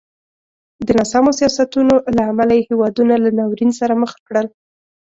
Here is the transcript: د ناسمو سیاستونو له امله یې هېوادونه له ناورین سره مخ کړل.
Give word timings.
د 0.85 0.87
ناسمو 0.97 1.31
سیاستونو 1.39 1.93
له 2.15 2.23
امله 2.31 2.51
یې 2.57 2.67
هېوادونه 2.69 3.13
له 3.23 3.29
ناورین 3.37 3.71
سره 3.79 3.93
مخ 4.01 4.11
کړل. 4.27 4.47